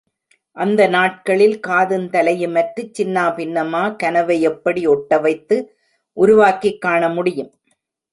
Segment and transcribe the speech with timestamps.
[0.57, 5.57] அந்த நாட்களில் காதுந் தலையுமற்றுச் சின்னபின்னமா கனவை எப்படி ஒட்டவைத்து
[6.17, 7.51] உருவாக்கிக் காணமுடியும்?